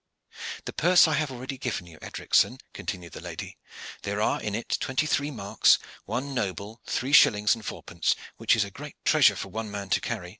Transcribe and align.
"The 0.65 0.73
purse 0.73 1.07
I 1.07 1.13
have 1.13 1.29
already 1.29 1.59
given 1.59 1.85
you, 1.85 1.99
Edricson," 2.01 2.57
continued 2.73 3.13
the 3.13 3.21
lady. 3.21 3.59
"There 4.01 4.19
are 4.19 4.41
in 4.41 4.55
it 4.55 4.77
twenty 4.79 5.05
three 5.05 5.29
marks, 5.29 5.77
one 6.05 6.33
noble, 6.33 6.81
three 6.87 7.13
shillings 7.13 7.53
and 7.53 7.63
fourpence, 7.63 8.15
which 8.37 8.55
is 8.55 8.63
a 8.63 8.71
great 8.71 8.95
treasure 9.05 9.35
for 9.35 9.49
one 9.49 9.69
man 9.69 9.91
to 9.91 10.01
carry. 10.01 10.29